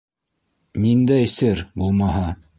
Ниндәй, 0.85 1.31
сер 1.35 1.65
булмаһа?.. 1.83 2.29